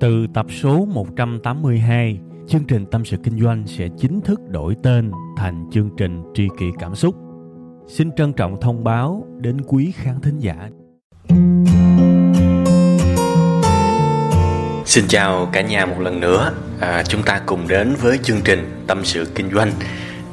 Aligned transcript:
Từ 0.00 0.26
tập 0.34 0.46
số 0.62 0.84
182, 0.84 2.18
chương 2.48 2.64
trình 2.64 2.86
Tâm 2.86 3.04
sự 3.04 3.16
Kinh 3.24 3.40
doanh 3.40 3.64
sẽ 3.66 3.88
chính 3.98 4.20
thức 4.20 4.40
đổi 4.48 4.76
tên 4.82 5.10
thành 5.36 5.70
chương 5.72 5.90
trình 5.96 6.22
Tri 6.34 6.48
kỷ 6.58 6.66
Cảm 6.78 6.94
xúc. 6.94 7.14
Xin 7.88 8.12
trân 8.16 8.32
trọng 8.32 8.60
thông 8.60 8.84
báo 8.84 9.26
đến 9.40 9.60
quý 9.66 9.92
khán 9.96 10.20
thính 10.20 10.38
giả. 10.38 10.68
Xin 14.84 15.04
chào 15.08 15.48
cả 15.52 15.60
nhà 15.60 15.86
một 15.86 16.00
lần 16.00 16.20
nữa. 16.20 16.52
À, 16.80 17.02
chúng 17.08 17.22
ta 17.22 17.40
cùng 17.46 17.68
đến 17.68 17.94
với 18.00 18.18
chương 18.18 18.40
trình 18.44 18.84
Tâm 18.86 19.04
sự 19.04 19.26
Kinh 19.34 19.50
doanh 19.50 19.72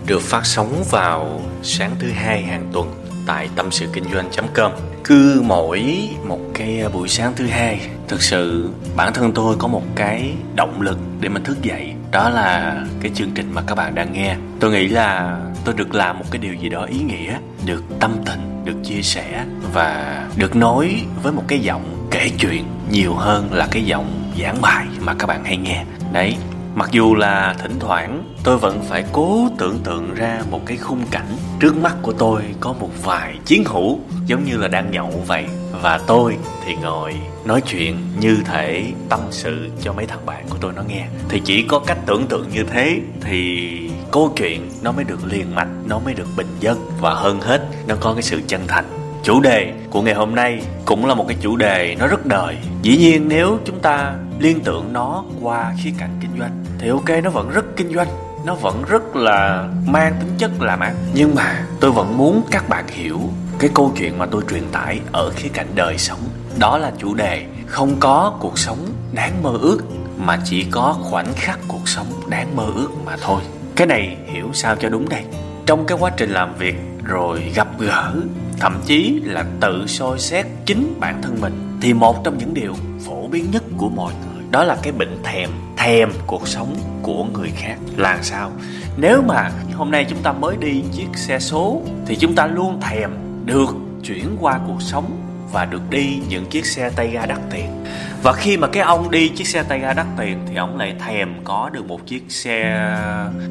được 0.08 0.22
phát 0.22 0.46
sóng 0.46 0.84
vào 0.90 1.42
sáng 1.64 1.92
thứ 2.00 2.08
hai 2.08 2.42
hàng 2.42 2.70
tuần 2.74 3.07
tại 3.28 3.50
tâm 3.56 3.72
sự 3.72 3.86
kinh 3.94 4.04
doanh.com 4.14 4.72
cứ 5.04 5.42
mỗi 5.46 6.10
một 6.28 6.40
cái 6.54 6.84
buổi 6.94 7.10
sáng 7.10 7.34
thứ 7.36 7.46
hai, 7.46 7.90
thực 8.08 8.22
sự 8.22 8.70
bản 8.96 9.14
thân 9.14 9.32
tôi 9.32 9.56
có 9.60 9.68
một 9.68 9.84
cái 9.96 10.34
động 10.56 10.82
lực 10.82 11.00
để 11.20 11.30
mình 11.30 11.44
thức 11.44 11.62
dậy. 11.62 11.94
Đó 12.12 12.30
là 12.30 12.82
cái 13.02 13.12
chương 13.16 13.32
trình 13.36 13.52
mà 13.54 13.62
các 13.68 13.76
bạn 13.76 13.96
đang 13.96 14.14
nghe. 14.14 14.36
Tôi 14.60 14.72
nghĩ 14.72 14.88
là 14.88 15.38
tôi 15.66 15.76
được 15.76 15.96
làm 15.96 16.20
một 16.20 16.26
cái 16.32 16.40
điều 16.40 16.54
gì 16.54 16.70
đó 16.70 16.84
ý 16.84 17.00
nghĩa, 17.00 17.38
được 17.66 17.84
tâm 18.00 18.16
tình, 18.26 18.66
được 18.66 18.76
chia 18.84 19.02
sẻ 19.02 19.46
và 19.74 20.24
được 20.38 20.56
nói 20.56 21.02
với 21.24 21.34
một 21.34 21.44
cái 21.48 21.60
giọng 21.60 22.08
kể 22.12 22.32
chuyện 22.40 22.66
nhiều 22.92 23.14
hơn 23.14 23.54
là 23.54 23.68
cái 23.72 23.84
giọng 23.84 24.32
giảng 24.42 24.62
bài 24.62 24.88
mà 25.00 25.14
các 25.14 25.28
bạn 25.28 25.44
hay 25.44 25.58
nghe. 25.58 25.84
Đấy, 26.12 26.36
mặc 26.76 26.90
dù 26.92 27.16
là 27.16 27.56
thỉnh 27.60 27.80
thoảng 27.80 28.34
tôi 28.44 28.58
vẫn 28.58 28.84
phải 28.90 29.04
cố 29.12 29.50
tưởng 29.58 29.80
tượng 29.84 30.14
ra 30.14 30.42
một 30.52 30.62
cái 30.66 30.78
khung 30.78 31.02
cảnh 31.12 31.28
trước 31.60 31.78
mắt 31.78 31.96
của 32.02 32.14
tôi 32.14 32.42
có 32.60 32.74
một 32.74 32.90
vài 33.04 33.36
chiến 33.46 33.64
hữu 33.66 34.00
giống 34.26 34.44
như 34.44 34.58
là 34.58 34.68
đang 34.68 34.92
nhậu 34.92 35.24
vậy. 35.28 35.46
Và 35.82 36.00
tôi 36.08 36.38
thì 36.66 36.76
ngồi 36.76 37.16
nói 37.46 37.62
chuyện 37.62 37.98
như 38.20 38.38
thể 38.46 38.86
tâm 39.10 39.20
sự 39.30 39.70
cho 39.82 39.94
mấy 39.94 40.06
thằng 40.06 40.26
bạn 40.26 40.46
của 40.50 40.58
tôi 40.62 40.74
nó 40.76 40.82
nghe. 40.88 41.08
Thì 41.30 41.42
chỉ 41.46 41.64
có 41.64 41.80
cách 41.80 41.98
tưởng 42.06 42.28
tượng 42.28 42.50
như 42.50 42.64
thế 42.64 43.00
thì 43.22 43.70
câu 44.12 44.34
chuyện 44.36 44.70
nó 44.82 44.92
mới 44.92 45.04
được 45.04 45.26
liền 45.26 45.56
mạch, 45.56 45.68
nó 45.86 46.00
mới 46.00 46.14
được 46.14 46.28
bình 46.38 46.48
dân. 46.60 46.90
Và 47.02 47.14
hơn 47.14 47.42
hết, 47.42 47.68
nó 47.88 47.96
có 48.00 48.14
cái 48.14 48.24
sự 48.24 48.42
chân 48.48 48.62
thành. 48.68 48.86
Chủ 49.24 49.40
đề 49.40 49.74
của 49.90 50.02
ngày 50.02 50.14
hôm 50.14 50.36
nay 50.36 50.62
cũng 50.86 51.06
là 51.06 51.16
một 51.16 51.26
cái 51.28 51.38
chủ 51.42 51.56
đề 51.56 51.96
nó 52.00 52.08
rất 52.08 52.26
đời. 52.26 52.58
Dĩ 52.82 52.98
nhiên 52.98 53.28
nếu 53.28 53.60
chúng 53.66 53.80
ta 53.80 54.16
liên 54.40 54.60
tưởng 54.60 54.94
nó 54.94 55.24
qua 55.42 55.74
khía 55.84 55.92
cạnh 55.98 56.18
kinh 56.22 56.40
doanh 56.40 56.66
thì 56.80 56.90
ok, 56.90 57.24
nó 57.24 57.30
vẫn 57.30 57.50
rất 57.50 57.66
kinh 57.76 57.94
doanh 57.96 58.08
nó 58.46 58.56
vẫn 58.56 58.84
rất 58.88 59.16
là 59.16 59.70
mang 59.88 60.16
tính 60.20 60.32
chất 60.38 60.62
làm 60.62 60.80
ăn 60.80 60.96
nhưng 61.14 61.36
mà 61.36 61.66
tôi 61.80 61.92
vẫn 61.92 62.18
muốn 62.18 62.42
các 62.52 62.70
bạn 62.70 62.88
hiểu 62.88 63.20
cái 63.60 63.70
câu 63.74 63.92
chuyện 63.98 64.18
mà 64.18 64.26
tôi 64.26 64.42
truyền 64.50 64.64
tải 64.72 65.00
ở 65.12 65.32
khía 65.36 65.50
cạnh 65.54 65.68
đời 65.76 65.98
sống. 65.98 66.20
Đó 66.60 66.78
là 66.78 66.92
chủ 66.98 67.14
đề 67.14 67.46
không 67.68 67.96
có 68.00 68.38
cuộc 68.40 68.60
sống 68.60 68.78
đáng 69.12 69.44
mơ 69.44 69.58
ước, 69.62 69.80
mà 70.18 70.40
chỉ 70.46 70.66
có 70.72 70.96
khoảnh 71.02 71.34
khắc 71.36 71.60
cuộc 71.68 71.90
sống 71.90 72.08
đáng 72.30 72.56
mơ 72.56 72.66
ước 72.76 72.90
mà 73.06 73.16
thôi. 73.22 73.42
Cái 73.76 73.88
này 73.88 74.18
hiểu 74.26 74.50
sao 74.54 74.76
cho 74.76 74.90
đúng 74.90 75.10
đây? 75.10 75.24
Trong 75.66 75.86
cái 75.86 75.98
quá 76.02 76.12
trình 76.18 76.30
làm 76.30 76.56
việc 76.56 76.76
rồi 77.04 77.52
gặp 77.56 77.68
gỡ, 77.80 78.14
thậm 78.60 78.82
chí 78.86 79.22
là 79.24 79.46
tự 79.60 79.88
soi 79.88 80.20
xét 80.20 80.46
chính 80.66 80.96
bản 81.00 81.22
thân 81.22 81.42
mình, 81.42 81.78
thì 81.82 81.94
một 81.94 82.24
trong 82.24 82.38
những 82.38 82.54
điều 82.54 82.74
phổ 83.06 83.28
biến 83.28 83.52
nhất 83.52 83.64
của 83.78 83.90
mọi 83.90 84.14
người, 84.14 84.44
đó 84.52 84.64
là 84.64 84.78
cái 84.84 84.92
bệnh 84.92 85.24
thèm 85.24 85.50
thèm 85.78 86.12
cuộc 86.28 86.48
sống 86.48 86.76
của 87.02 87.24
người 87.24 87.52
khác. 87.56 87.76
Là 87.98 88.20
sao? 88.22 88.52
Nếu 88.98 89.22
mà 89.22 89.52
hôm 89.74 89.92
nay 89.92 90.06
chúng 90.10 90.24
ta 90.24 90.32
mới 90.32 90.58
đi 90.58 90.84
chiếc 90.94 91.08
xe 91.16 91.40
số 91.40 91.82
thì 92.06 92.16
chúng 92.16 92.36
ta 92.36 92.48
luôn 92.48 92.82
thèm 92.82 93.12
được 93.46 93.76
chuyển 94.04 94.38
qua 94.40 94.60
cuộc 94.68 94.82
sống 94.82 95.24
và 95.52 95.66
được 95.66 95.90
đi 95.90 96.20
những 96.30 96.46
chiếc 96.46 96.66
xe 96.66 96.90
tay 96.90 97.08
ga 97.08 97.26
đắt 97.26 97.40
tiền. 97.52 97.86
Và 98.24 98.34
khi 98.34 98.58
mà 98.58 98.68
cái 98.68 98.84
ông 98.84 99.12
đi 99.12 99.30
chiếc 99.30 99.48
xe 99.48 99.64
tay 99.64 99.80
ga 99.80 99.94
đắt 99.94 100.06
tiền 100.18 100.40
thì 100.50 100.56
ông 100.56 100.78
lại 100.78 100.96
thèm 101.08 101.34
có 101.44 101.70
được 101.74 101.88
một 101.88 102.08
chiếc 102.08 102.24
xe 102.30 102.88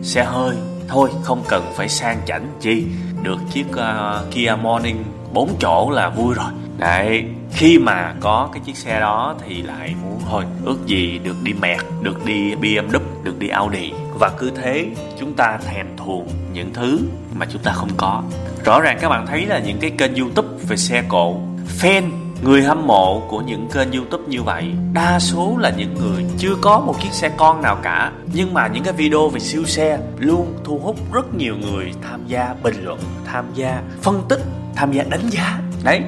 xe 0.02 0.24
hơi. 0.24 0.56
Thôi 0.88 1.10
không 1.22 1.42
cần 1.48 1.72
phải 1.76 1.88
sang 1.88 2.18
chảnh 2.26 2.46
chi. 2.60 2.84
Được 3.22 3.38
chiếc 3.52 3.66
uh, 3.70 4.30
Kia 4.30 4.54
Morning 4.62 5.04
4 5.32 5.50
chỗ 5.60 5.90
là 5.90 6.08
vui 6.08 6.34
rồi. 6.34 6.50
Đấy 6.78 7.24
khi 7.56 7.78
mà 7.78 8.14
có 8.20 8.48
cái 8.52 8.62
chiếc 8.64 8.76
xe 8.76 9.00
đó 9.00 9.34
thì 9.46 9.62
lại 9.62 9.94
muốn 10.02 10.20
thôi, 10.30 10.44
ước 10.64 10.86
gì 10.86 11.18
được 11.18 11.36
đi 11.42 11.52
mẹt, 11.52 11.80
được 12.02 12.24
đi 12.24 12.54
BMW 12.54 13.00
được 13.22 13.38
đi 13.38 13.48
Audi. 13.48 13.92
Và 14.18 14.30
cứ 14.38 14.50
thế 14.50 14.86
chúng 15.20 15.34
ta 15.34 15.58
thèm 15.64 15.86
thuồng 15.96 16.28
những 16.52 16.72
thứ 16.74 16.98
mà 17.34 17.46
chúng 17.52 17.62
ta 17.62 17.72
không 17.72 17.88
có. 17.96 18.22
Rõ 18.64 18.80
ràng 18.80 18.98
các 19.00 19.08
bạn 19.08 19.26
thấy 19.26 19.46
là 19.46 19.58
những 19.58 19.78
cái 19.80 19.90
kênh 19.90 20.14
youtube 20.14 20.48
về 20.68 20.76
xe 20.76 21.02
cộ, 21.08 21.40
fan, 21.80 22.02
người 22.42 22.62
hâm 22.62 22.86
mộ 22.86 23.22
của 23.28 23.40
những 23.40 23.68
kênh 23.72 23.92
youtube 23.92 24.24
như 24.26 24.42
vậy, 24.42 24.64
đa 24.92 25.18
số 25.18 25.56
là 25.58 25.70
những 25.70 25.94
người 25.94 26.24
chưa 26.38 26.54
có 26.60 26.80
một 26.80 26.94
chiếc 27.02 27.12
xe 27.12 27.30
con 27.36 27.62
nào 27.62 27.78
cả. 27.82 28.12
Nhưng 28.32 28.54
mà 28.54 28.66
những 28.66 28.84
cái 28.84 28.92
video 28.92 29.28
về 29.28 29.40
siêu 29.40 29.64
xe 29.64 29.98
luôn 30.18 30.54
thu 30.64 30.78
hút 30.78 30.96
rất 31.12 31.34
nhiều 31.34 31.56
người 31.56 31.92
tham 32.08 32.26
gia 32.26 32.54
bình 32.62 32.84
luận, 32.84 32.98
tham 33.24 33.44
gia 33.54 33.82
phân 34.02 34.22
tích, 34.28 34.40
tham 34.74 34.92
gia 34.92 35.02
đánh 35.02 35.28
giá. 35.30 35.60
Đấy 35.84 36.02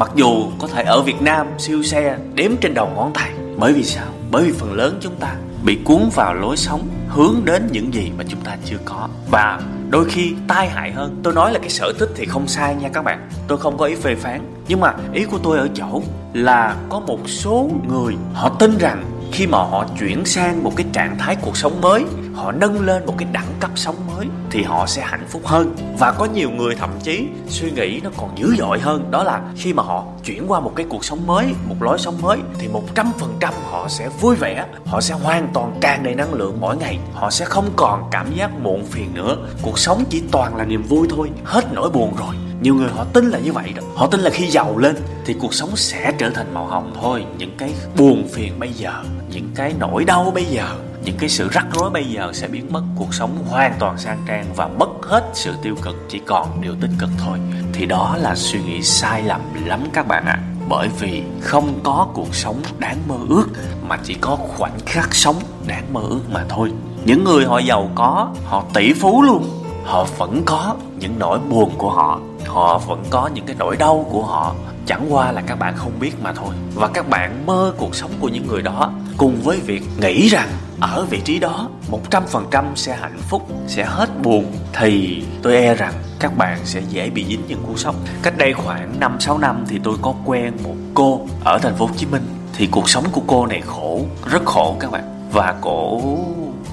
mặc 0.00 0.10
dù 0.14 0.50
có 0.58 0.68
thể 0.68 0.82
ở 0.82 1.02
việt 1.02 1.22
nam 1.22 1.46
siêu 1.58 1.82
xe, 1.82 2.16
đếm 2.34 2.50
trên 2.60 2.74
đầu 2.74 2.90
ngón 2.96 3.12
tay, 3.14 3.30
bởi 3.56 3.72
vì 3.72 3.84
sao? 3.84 4.06
Bởi 4.30 4.44
vì 4.44 4.52
phần 4.52 4.72
lớn 4.72 4.98
chúng 5.00 5.16
ta 5.16 5.34
bị 5.64 5.78
cuốn 5.84 6.08
vào 6.14 6.34
lối 6.34 6.56
sống 6.56 6.88
hướng 7.08 7.34
đến 7.44 7.68
những 7.72 7.94
gì 7.94 8.10
mà 8.18 8.24
chúng 8.28 8.40
ta 8.40 8.56
chưa 8.64 8.76
có. 8.84 9.08
Và 9.30 9.60
đôi 9.90 10.04
khi 10.04 10.34
tai 10.48 10.68
hại 10.68 10.92
hơn. 10.92 11.20
Tôi 11.22 11.34
nói 11.34 11.52
là 11.52 11.58
cái 11.58 11.70
sở 11.70 11.92
thích 11.98 12.08
thì 12.16 12.26
không 12.26 12.48
sai 12.48 12.74
nha 12.74 12.88
các 12.88 13.02
bạn. 13.04 13.28
Tôi 13.48 13.58
không 13.58 13.78
có 13.78 13.84
ý 13.86 13.94
phê 13.94 14.14
phán. 14.14 14.40
Nhưng 14.68 14.80
mà 14.80 14.94
ý 15.12 15.24
của 15.24 15.38
tôi 15.38 15.58
ở 15.58 15.68
chỗ 15.74 16.02
là 16.32 16.76
có 16.88 17.00
một 17.00 17.28
số 17.28 17.70
người 17.88 18.16
họ 18.34 18.48
tin 18.48 18.78
rằng 18.78 19.04
khi 19.32 19.46
mà 19.46 19.58
họ 19.58 19.86
chuyển 19.98 20.24
sang 20.24 20.64
một 20.64 20.72
cái 20.76 20.86
trạng 20.92 21.18
thái 21.18 21.36
cuộc 21.36 21.56
sống 21.56 21.80
mới 21.80 22.04
họ 22.34 22.52
nâng 22.52 22.80
lên 22.80 23.06
một 23.06 23.14
cái 23.18 23.28
đẳng 23.32 23.54
cấp 23.60 23.70
sống 23.74 23.96
mới 24.06 24.26
thì 24.50 24.62
họ 24.62 24.86
sẽ 24.86 25.02
hạnh 25.02 25.26
phúc 25.28 25.42
hơn. 25.44 25.74
Và 25.98 26.12
có 26.12 26.24
nhiều 26.24 26.50
người 26.50 26.74
thậm 26.74 26.90
chí 27.02 27.26
suy 27.48 27.70
nghĩ 27.70 28.00
nó 28.04 28.10
còn 28.16 28.38
dữ 28.38 28.54
dội 28.58 28.80
hơn. 28.80 29.10
Đó 29.10 29.22
là 29.22 29.40
khi 29.56 29.72
mà 29.72 29.82
họ 29.82 30.04
chuyển 30.24 30.44
qua 30.48 30.60
một 30.60 30.72
cái 30.76 30.86
cuộc 30.88 31.04
sống 31.04 31.26
mới, 31.26 31.46
một 31.68 31.76
lối 31.80 31.98
sống 31.98 32.22
mới 32.22 32.38
thì 32.58 32.68
một 32.68 32.94
trăm 32.94 33.12
phần 33.18 33.36
trăm 33.40 33.54
họ 33.70 33.88
sẽ 33.88 34.08
vui 34.20 34.36
vẻ, 34.36 34.66
họ 34.86 35.00
sẽ 35.00 35.14
hoàn 35.14 35.48
toàn 35.54 35.78
tràn 35.80 36.02
đầy 36.02 36.14
năng 36.14 36.34
lượng 36.34 36.56
mỗi 36.60 36.76
ngày. 36.76 36.98
Họ 37.14 37.30
sẽ 37.30 37.44
không 37.44 37.70
còn 37.76 38.08
cảm 38.10 38.34
giác 38.34 38.50
muộn 38.60 38.84
phiền 38.84 39.14
nữa. 39.14 39.36
Cuộc 39.62 39.78
sống 39.78 40.04
chỉ 40.10 40.22
toàn 40.32 40.56
là 40.56 40.64
niềm 40.64 40.82
vui 40.82 41.06
thôi, 41.10 41.30
hết 41.44 41.72
nỗi 41.72 41.90
buồn 41.90 42.14
rồi. 42.18 42.34
Nhiều 42.62 42.74
người 42.74 42.88
họ 42.88 43.04
tin 43.04 43.30
là 43.30 43.38
như 43.38 43.52
vậy 43.52 43.72
đó. 43.76 43.82
Họ 43.94 44.06
tin 44.06 44.20
là 44.20 44.30
khi 44.30 44.46
giàu 44.46 44.78
lên 44.78 44.96
thì 45.26 45.34
cuộc 45.40 45.54
sống 45.54 45.76
sẽ 45.76 46.12
trở 46.18 46.30
thành 46.30 46.54
màu 46.54 46.66
hồng 46.66 46.94
thôi. 47.00 47.24
Những 47.38 47.56
cái 47.58 47.72
buồn 47.96 48.28
phiền 48.32 48.58
bây 48.58 48.72
giờ, 48.72 48.92
những 49.30 49.50
cái 49.54 49.74
nỗi 49.78 50.04
đau 50.04 50.30
bây 50.34 50.44
giờ 50.44 50.68
những 51.04 51.16
cái 51.18 51.28
sự 51.28 51.48
rắc 51.52 51.66
rối 51.72 51.90
bây 51.90 52.04
giờ 52.04 52.32
sẽ 52.32 52.48
biến 52.48 52.72
mất, 52.72 52.82
cuộc 52.96 53.14
sống 53.14 53.44
hoàn 53.48 53.74
toàn 53.78 53.98
sang 53.98 54.18
trang 54.26 54.46
và 54.56 54.68
mất 54.68 54.88
hết 55.02 55.30
sự 55.34 55.54
tiêu 55.62 55.76
cực, 55.82 55.96
chỉ 56.08 56.20
còn 56.26 56.60
điều 56.60 56.74
tích 56.80 56.90
cực 56.98 57.10
thôi. 57.18 57.38
Thì 57.72 57.86
đó 57.86 58.16
là 58.20 58.34
suy 58.34 58.62
nghĩ 58.62 58.82
sai 58.82 59.22
lầm 59.22 59.40
lắm 59.66 59.80
các 59.92 60.08
bạn 60.08 60.24
ạ. 60.26 60.32
À. 60.32 60.44
bởi 60.68 60.88
vì 60.98 61.22
không 61.40 61.80
có 61.82 62.08
cuộc 62.14 62.34
sống 62.34 62.62
đáng 62.78 62.96
mơ 63.08 63.16
ước, 63.28 63.46
mà 63.88 63.98
chỉ 64.04 64.14
có 64.14 64.36
khoảnh 64.36 64.78
khắc 64.86 65.14
sống 65.14 65.36
đáng 65.66 65.92
mơ 65.92 66.00
ước 66.08 66.22
mà 66.32 66.44
thôi. 66.48 66.72
Những 67.04 67.24
người 67.24 67.44
họ 67.44 67.58
giàu 67.58 67.90
có, 67.94 68.34
họ 68.44 68.64
tỷ 68.74 68.92
phú 68.92 69.22
luôn. 69.22 69.48
Họ 69.84 70.06
vẫn 70.18 70.42
có 70.46 70.74
những 70.98 71.18
nỗi 71.18 71.38
buồn 71.38 71.72
của 71.78 71.90
họ. 71.90 72.20
Họ 72.46 72.78
vẫn 72.78 73.04
có 73.10 73.30
những 73.34 73.46
cái 73.46 73.56
nỗi 73.58 73.76
đau 73.76 74.06
của 74.10 74.22
họ. 74.22 74.54
Chẳng 74.86 75.06
qua 75.08 75.32
là 75.32 75.40
các 75.40 75.58
bạn 75.58 75.74
không 75.76 75.92
biết 76.00 76.12
mà 76.22 76.32
thôi. 76.32 76.54
Và 76.74 76.88
các 76.88 77.08
bạn 77.08 77.46
mơ 77.46 77.74
cuộc 77.78 77.94
sống 77.94 78.10
của 78.20 78.28
những 78.28 78.46
người 78.46 78.62
đó 78.62 78.92
cùng 79.16 79.40
với 79.42 79.60
việc 79.60 79.82
nghĩ 80.00 80.28
rằng 80.28 80.48
ở 80.80 81.06
vị 81.10 81.20
trí 81.24 81.38
đó, 81.38 81.68
một 81.90 82.10
trăm 82.10 82.26
phần 82.26 82.46
trăm 82.50 82.64
sẽ 82.76 82.96
hạnh 82.96 83.18
phúc, 83.28 83.48
sẽ 83.66 83.84
hết 83.84 84.22
buồn. 84.22 84.52
Thì 84.72 85.22
tôi 85.42 85.56
e 85.56 85.74
rằng 85.74 85.94
các 86.18 86.36
bạn 86.36 86.58
sẽ 86.64 86.82
dễ 86.88 87.10
bị 87.10 87.24
dính 87.28 87.40
những 87.48 87.62
cú 87.66 87.76
sốc. 87.76 87.94
Cách 88.22 88.38
đây 88.38 88.52
khoảng 88.52 89.00
năm 89.00 89.20
sáu 89.20 89.38
năm 89.38 89.64
thì 89.68 89.80
tôi 89.84 89.96
có 90.02 90.14
quen 90.24 90.52
một 90.64 90.74
cô 90.94 91.20
ở 91.44 91.58
thành 91.58 91.74
phố 91.74 91.86
hồ 91.86 91.92
chí 91.96 92.06
minh. 92.06 92.22
Thì 92.54 92.68
cuộc 92.70 92.88
sống 92.88 93.04
của 93.12 93.22
cô 93.26 93.46
này 93.46 93.60
khổ, 93.66 94.00
rất 94.30 94.44
khổ 94.44 94.76
các 94.80 94.90
bạn. 94.90 95.30
Và 95.32 95.54
cổ 95.60 96.00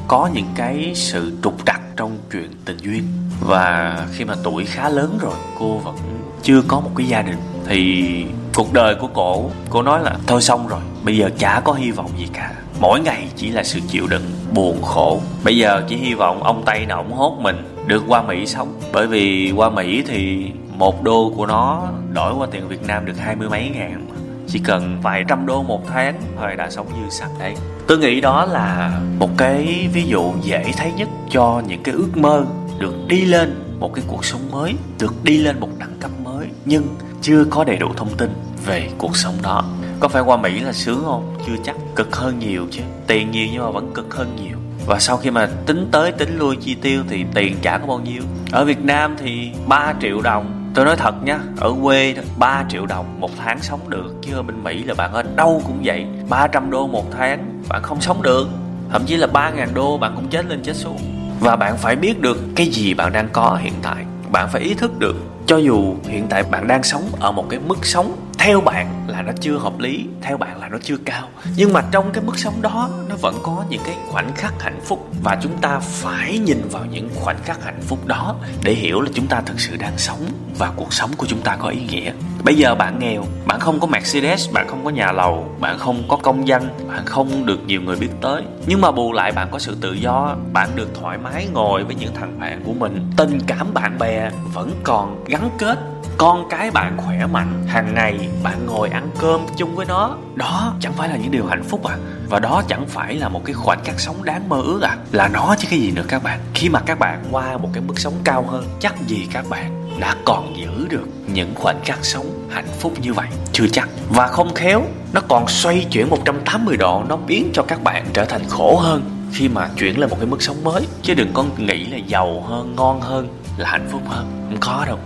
có 0.07 0.29
những 0.33 0.47
cái 0.55 0.91
sự 0.95 1.37
trục 1.43 1.65
trặc 1.65 1.81
trong 1.95 2.17
chuyện 2.31 2.51
tình 2.65 2.77
duyên. 2.77 3.03
Và 3.41 3.97
khi 4.11 4.25
mà 4.25 4.35
tuổi 4.43 4.65
khá 4.65 4.89
lớn 4.89 5.17
rồi, 5.21 5.35
cô 5.59 5.77
vẫn 5.77 5.95
chưa 6.43 6.61
có 6.67 6.79
một 6.79 6.91
cái 6.95 7.07
gia 7.07 7.21
đình. 7.21 7.37
Thì 7.65 8.25
cuộc 8.55 8.73
đời 8.73 8.95
của 8.95 9.07
cổ, 9.07 9.49
cô 9.69 9.81
nói 9.81 10.03
là, 10.03 10.15
thôi 10.27 10.41
xong 10.41 10.67
rồi, 10.67 10.81
bây 11.03 11.17
giờ 11.17 11.29
chả 11.37 11.61
có 11.63 11.73
hy 11.73 11.91
vọng 11.91 12.11
gì 12.17 12.27
cả 12.33 12.53
mỗi 12.79 12.99
ngày 12.99 13.27
chỉ 13.35 13.49
là 13.49 13.63
sự 13.63 13.79
chịu 13.87 14.07
đựng 14.07 14.23
buồn 14.53 14.81
khổ. 14.81 15.21
Bây 15.43 15.57
giờ 15.57 15.83
chỉ 15.89 15.95
hy 15.95 16.13
vọng 16.13 16.43
ông 16.43 16.63
tây 16.65 16.85
nào 16.85 16.97
ổng 16.97 17.13
hốt 17.13 17.37
mình 17.41 17.55
được 17.87 18.03
qua 18.07 18.21
mỹ 18.21 18.45
sống. 18.45 18.73
Bởi 18.93 19.07
vì 19.07 19.53
qua 19.55 19.69
mỹ 19.69 20.03
thì 20.07 20.51
một 20.77 21.03
đô 21.03 21.33
của 21.37 21.45
nó 21.45 21.87
đổi 22.13 22.33
qua 22.33 22.47
tiền 22.51 22.67
việt 22.67 22.87
nam 22.87 23.05
được 23.05 23.17
hai 23.17 23.35
mươi 23.35 23.49
mấy 23.49 23.69
ngàn. 23.69 24.07
Chỉ 24.47 24.59
cần 24.59 24.97
vài 25.01 25.23
trăm 25.27 25.45
đô 25.45 25.63
một 25.63 25.87
tháng 25.87 26.21
thôi 26.39 26.55
đã 26.57 26.69
sống 26.69 26.87
dư 26.87 27.09
sạch 27.09 27.31
đấy 27.39 27.55
tôi 27.87 27.97
nghĩ 27.97 28.21
đó 28.21 28.45
là 28.45 28.99
một 29.19 29.29
cái 29.37 29.89
ví 29.93 30.03
dụ 30.07 30.33
dễ 30.43 30.71
thấy 30.77 30.91
nhất 30.97 31.09
cho 31.29 31.61
những 31.67 31.83
cái 31.83 31.95
ước 31.95 32.17
mơ 32.17 32.45
được 32.79 32.93
đi 33.07 33.25
lên 33.25 33.63
một 33.79 33.93
cái 33.93 34.03
cuộc 34.07 34.25
sống 34.25 34.41
mới, 34.51 34.73
được 34.99 35.23
đi 35.23 35.37
lên 35.37 35.59
một 35.59 35.69
đẳng 35.79 35.97
cấp 35.99 36.11
mới, 36.23 36.47
nhưng 36.65 36.83
chưa 37.21 37.45
có 37.49 37.63
đầy 37.63 37.77
đủ 37.77 37.87
thông 37.97 38.17
tin 38.17 38.29
về 38.65 38.89
cuộc 38.97 39.17
sống 39.17 39.35
đó 39.43 39.63
có 39.99 40.07
phải 40.07 40.21
qua 40.21 40.37
mỹ 40.37 40.59
là 40.59 40.73
sướng 40.73 41.03
không? 41.05 41.35
Chưa 41.47 41.55
chắc. 41.63 41.75
Cực 41.95 42.15
hơn 42.15 42.39
nhiều 42.39 42.67
chứ. 42.71 42.81
Tiền 43.07 43.31
nhiều 43.31 43.47
nhưng 43.51 43.63
mà 43.63 43.69
vẫn 43.71 43.91
cực 43.93 44.15
hơn 44.15 44.35
nhiều. 44.35 44.57
Và 44.85 44.99
sau 44.99 45.17
khi 45.17 45.31
mà 45.31 45.49
tính 45.65 45.87
tới, 45.91 46.11
tính 46.11 46.37
lui 46.37 46.55
chi 46.55 46.75
tiêu 46.75 47.03
thì 47.09 47.25
tiền 47.33 47.55
chả 47.61 47.77
có 47.77 47.87
bao 47.87 47.99
nhiêu. 47.99 48.21
Ở 48.51 48.65
việt 48.65 48.83
nam 48.83 49.15
thì 49.19 49.51
3 49.67 49.93
triệu 50.01 50.21
đồng. 50.21 50.71
Tôi 50.73 50.85
nói 50.85 50.95
thật 50.95 51.23
nha, 51.23 51.39
ở 51.57 51.73
quê 51.83 52.13
đó 52.13 52.21
3 52.37 52.65
triệu 52.69 52.85
đồng 52.85 53.19
một 53.19 53.31
tháng 53.37 53.61
sống 53.61 53.89
được. 53.89 54.13
Chứ 54.21 54.35
ở 54.35 54.43
bên 54.43 54.63
mỹ 54.63 54.83
là 54.83 54.93
bạn 54.93 55.13
ở 55.13 55.23
đâu 55.35 55.61
cũng 55.67 55.79
vậy. 55.83 56.05
300 56.29 56.71
đô 56.71 56.87
một 56.87 57.05
tháng, 57.17 57.61
bạn 57.69 57.83
không 57.83 58.01
sống 58.01 58.21
được. 58.21 58.49
Thậm 58.91 59.01
chí 59.05 59.17
là 59.17 59.27
3.000 59.27 59.73
đô, 59.73 59.97
bạn 59.97 60.11
cũng 60.15 60.27
chết 60.27 60.45
lên 60.45 60.63
chết 60.63 60.75
xuống. 60.75 60.97
Và 61.39 61.55
bạn 61.55 61.77
phải 61.77 61.95
biết 61.95 62.21
được 62.21 62.37
cái 62.55 62.67
gì 62.67 62.93
bạn 62.93 63.13
đang 63.13 63.29
có 63.33 63.57
hiện 63.61 63.73
tại. 63.81 64.05
Bạn 64.31 64.49
phải 64.51 64.61
ý 64.61 64.73
thức 64.73 64.99
được, 64.99 65.15
cho 65.45 65.57
dù 65.57 65.95
hiện 66.03 66.27
tại 66.29 66.43
bạn 66.43 66.67
đang 66.67 66.83
sống 66.83 67.03
ở 67.19 67.31
một 67.31 67.45
cái 67.49 67.59
mức 67.59 67.85
sống 67.85 68.15
theo 68.37 68.61
bạn 68.61 69.05
là 69.07 69.21
nó 69.21 69.31
chưa 69.41 69.57
hợp 69.57 69.79
lý, 69.79 70.05
theo 70.21 70.37
bạn 70.37 70.59
là 70.59 70.67
nó 70.67 70.77
chưa 70.83 70.97
cao. 71.05 71.27
Nhưng 71.55 71.73
mà 71.73 71.81
trong 71.91 72.11
cái 72.13 72.23
mức 72.23 72.39
sống 72.39 72.61
đó, 72.61 72.89
nó 73.09 73.15
vẫn 73.15 73.35
có 73.43 73.65
những 73.69 73.81
cái 73.85 73.95
khoảnh 74.07 74.31
khắc 74.35 74.53
hạnh 74.61 74.79
phúc. 74.83 75.09
Và 75.23 75.37
chúng 75.41 75.57
ta 75.61 75.79
phải 75.79 76.39
nhìn 76.39 76.61
vào 76.71 76.85
những 76.85 77.09
khoảnh 77.15 77.37
khắc 77.43 77.63
hạnh 77.63 77.81
phúc 77.81 78.07
đó 78.07 78.35
để 78.63 78.73
hiểu 78.73 79.01
là 79.01 79.09
chúng 79.13 79.27
ta 79.27 79.41
thực 79.41 79.59
sự 79.59 79.75
đang 79.77 79.97
sống 79.97 80.25
và 80.57 80.71
cuộc 80.75 80.93
sống 80.93 81.11
của 81.17 81.25
chúng 81.25 81.41
ta 81.41 81.55
có 81.55 81.69
ý 81.69 81.81
nghĩa. 81.81 82.11
Bây 82.43 82.55
giờ 82.55 82.75
bạn 82.75 82.99
nghèo, 82.99 83.23
bạn 83.45 83.59
không 83.59 83.79
có 83.79 83.87
mercedes, 83.87 84.51
bạn 84.51 84.67
không 84.67 84.83
có 84.83 84.89
nhà 84.89 85.11
lầu, 85.11 85.55
bạn 85.59 85.77
không 85.77 86.03
có 86.07 86.17
công 86.17 86.47
danh 86.47 86.69
bạn 86.87 87.05
không 87.05 87.45
được 87.45 87.59
nhiều 87.67 87.81
người 87.81 87.95
biết 87.95 88.09
tới. 88.21 88.43
Nhưng 88.67 88.81
mà 88.81 88.91
bù 88.91 89.13
lại 89.13 89.31
bạn 89.31 89.47
có 89.51 89.59
sự 89.59 89.77
tự 89.81 89.93
do, 89.93 90.35
bạn 90.53 90.69
được 90.75 90.89
thoải 91.01 91.17
mái 91.17 91.47
ngồi 91.53 91.83
với 91.83 91.95
những 91.95 92.13
thằng 92.15 92.39
bạn 92.39 92.63
của 92.65 92.73
mình. 92.73 93.11
Tình 93.17 93.39
cảm 93.47 93.73
bạn 93.73 93.99
bè 93.99 94.29
vẫn 94.53 94.71
còn 94.83 95.25
gắn 95.25 95.49
kết 95.57 95.96
con 96.17 96.49
cái 96.49 96.71
bạn 96.71 96.97
khỏe 96.97 97.25
mạnh, 97.25 97.63
hàng 97.67 97.93
ngày 97.93 98.29
bạn 98.43 98.65
ngồi 98.65 98.89
ăn 98.89 99.09
cơm 99.19 99.41
chung 99.57 99.75
với 99.75 99.85
nó. 99.85 100.17
Đó 100.35 100.73
chẳng 100.79 100.93
phải 100.93 101.09
là 101.09 101.17
những 101.17 101.31
điều 101.31 101.45
hạnh 101.45 101.63
phúc 101.63 101.85
à? 101.85 101.97
Và 102.29 102.39
đó 102.39 102.63
chẳng 102.67 102.85
phải 102.87 103.15
là 103.15 103.29
một 103.29 103.41
cái 103.45 103.53
khoảnh 103.53 103.83
khắc 103.83 103.99
sống 103.99 104.23
đáng 104.23 104.49
mơ 104.49 104.61
ước 104.61 104.81
à? 104.81 104.97
Là 105.11 105.27
nó 105.27 105.55
chứ 105.59 105.67
cái 105.71 105.79
gì 105.79 105.91
nữa 105.91 106.03
các 106.07 106.23
bạn? 106.23 106.39
Khi 106.53 106.69
mà 106.69 106.79
các 106.79 106.99
bạn 106.99 107.23
qua 107.31 107.57
một 107.57 107.69
cái 107.73 107.83
mức 107.87 107.99
sống 107.99 108.13
cao 108.23 108.45
hơn, 108.47 108.65
chắc 108.79 109.07
gì 109.07 109.27
các 109.33 109.45
bạn 109.49 109.89
đã 109.99 110.15
còn 110.25 110.57
giữ 110.57 110.87
được 110.89 111.07
những 111.33 111.55
khoảnh 111.55 111.79
khắc 111.85 112.05
sống 112.05 112.47
hạnh 112.49 112.67
phúc 112.79 112.93
như 113.01 113.13
vậy? 113.13 113.27
Chưa 113.51 113.67
chắc. 113.71 113.89
Và 114.09 114.27
không 114.27 114.53
khéo, 114.53 114.83
nó 115.13 115.21
còn 115.27 115.47
xoay 115.47 115.87
chuyển 115.91 116.09
180 116.09 116.77
độ, 116.77 117.03
nó 117.09 117.15
biến 117.15 117.49
cho 117.53 117.63
các 117.63 117.83
bạn 117.83 118.05
trở 118.13 118.25
thành 118.25 118.41
khổ 118.49 118.77
hơn 118.77 119.03
khi 119.33 119.49
mà 119.49 119.69
chuyển 119.77 119.99
lên 119.99 120.09
một 120.09 120.15
cái 120.19 120.25
mức 120.25 120.41
sống 120.41 120.63
mới. 120.63 120.87
Chứ 121.01 121.13
đừng 121.13 121.33
có 121.33 121.45
nghĩ 121.57 121.85
là 121.85 121.97
giàu 121.97 122.43
hơn, 122.47 122.75
ngon 122.75 123.01
hơn 123.01 123.27
là 123.57 123.69
hạnh 123.69 123.87
phúc 123.91 124.01
hơn. 124.07 124.47
Không 124.49 124.57
có 124.59 124.85
đâu 124.87 124.97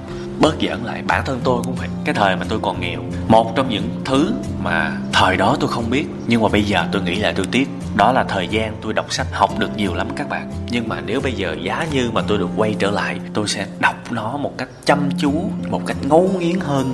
bớt 0.42 0.56
giỡn 0.62 0.84
lại. 0.84 1.04
Bản 1.08 1.26
thân 1.26 1.40
tôi 1.44 1.62
cũng 1.64 1.76
vậy 1.76 1.88
cái 2.06 2.16
thời 2.16 2.36
mà 2.36 2.46
tôi 2.50 2.60
còn 2.62 2.80
nghèo, 2.80 3.00
một 3.28 3.56
trong 3.56 3.70
những 3.70 4.02
thứ 4.06 4.34
mà 4.64 4.98
thời 5.14 5.38
đó 5.38 5.58
tôi 5.60 5.70
không 5.70 5.90
biết, 5.90 6.06
nhưng 6.28 6.42
mà 6.42 6.50
bây 6.50 6.64
giờ 6.64 6.88
tôi 6.92 7.02
nghĩ 7.02 7.16
là 7.16 7.34
tôi 7.36 7.46
tiếc. 7.52 7.70
Đó 7.96 8.12
là 8.12 8.24
thời 8.24 8.48
gian 8.48 8.76
tôi 8.82 8.94
đọc 8.94 9.14
sách 9.14 9.28
học 9.32 9.60
được 9.60 9.78
nhiều 9.78 9.94
lắm 9.94 10.08
các 10.16 10.30
bạn. 10.30 10.52
Nhưng 10.70 10.88
mà 10.88 11.02
nếu 11.06 11.22
bây 11.22 11.34
giờ 11.34 11.56
giá 11.62 11.86
như 11.92 12.12
mà 12.14 12.22
tôi 12.28 12.38
được 12.38 12.50
quay 12.58 12.76
trở 12.80 12.92
lại, 12.92 13.20
tôi 13.34 13.48
sẽ 13.48 13.66
đọc 13.80 14.12
nó 14.12 14.38
một 14.38 14.58
cách 14.58 14.70
chăm 14.86 15.10
chú, 15.18 15.32
một 15.70 15.82
cách 15.86 15.98
ngấu 16.04 16.30
nghiến 16.40 16.60
hơn, 16.60 16.94